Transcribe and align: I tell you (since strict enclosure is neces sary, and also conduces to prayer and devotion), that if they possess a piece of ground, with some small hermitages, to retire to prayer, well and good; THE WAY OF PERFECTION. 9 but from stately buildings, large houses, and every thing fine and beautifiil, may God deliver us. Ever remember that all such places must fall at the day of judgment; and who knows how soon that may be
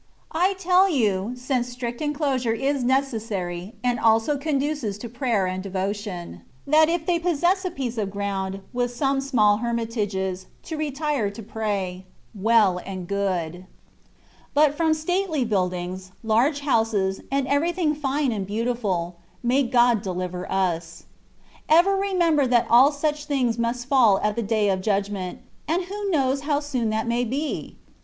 I 0.31 0.53
tell 0.57 0.89
you 0.89 1.33
(since 1.35 1.67
strict 1.69 2.01
enclosure 2.01 2.53
is 2.53 2.83
neces 2.83 3.21
sary, 3.21 3.75
and 3.83 3.99
also 3.99 4.35
conduces 4.35 4.97
to 4.97 5.07
prayer 5.07 5.45
and 5.45 5.61
devotion), 5.61 6.41
that 6.65 6.89
if 6.89 7.05
they 7.05 7.19
possess 7.19 7.65
a 7.65 7.69
piece 7.69 7.99
of 7.99 8.09
ground, 8.09 8.61
with 8.73 8.89
some 8.95 9.21
small 9.21 9.57
hermitages, 9.57 10.47
to 10.63 10.75
retire 10.75 11.29
to 11.29 11.43
prayer, 11.43 12.01
well 12.33 12.79
and 12.83 13.07
good; 13.07 13.53
THE 13.53 13.57
WAY 13.59 13.59
OF 13.59 13.61
PERFECTION. 13.61 13.65
9 14.55 14.55
but 14.55 14.73
from 14.75 14.93
stately 14.95 15.45
buildings, 15.45 16.11
large 16.23 16.61
houses, 16.61 17.21
and 17.31 17.45
every 17.47 17.71
thing 17.71 17.93
fine 17.93 18.31
and 18.31 18.47
beautifiil, 18.47 19.13
may 19.43 19.61
God 19.61 20.01
deliver 20.01 20.51
us. 20.51 21.03
Ever 21.69 21.95
remember 21.95 22.47
that 22.47 22.65
all 22.71 22.91
such 22.91 23.27
places 23.27 23.59
must 23.59 23.85
fall 23.85 24.17
at 24.23 24.35
the 24.35 24.41
day 24.41 24.67
of 24.71 24.81
judgment; 24.81 25.41
and 25.67 25.83
who 25.83 26.09
knows 26.09 26.41
how 26.41 26.59
soon 26.59 26.89
that 26.89 27.07
may 27.07 27.23
be 27.23 27.75